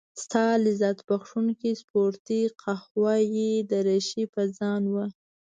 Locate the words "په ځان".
4.33-4.83